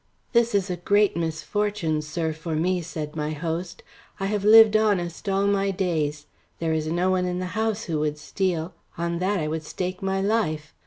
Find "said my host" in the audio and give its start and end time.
2.81-3.83